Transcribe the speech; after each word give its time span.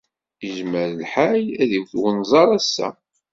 Yezmer 0.45 0.87
lḥal 1.01 1.43
ad 1.61 1.69
iwet 1.77 1.93
unẓar 2.07 2.49
ass-a. 2.57 2.89